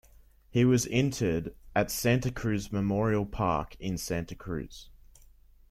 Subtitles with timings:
[0.49, 4.89] He was interred at Santa Cruz Memorial Park in Santa Cruz.